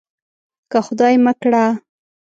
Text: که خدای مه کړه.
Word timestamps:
که 0.71 0.79
خدای 0.85 1.15
مه 1.23 1.33
کړه. 1.41 1.65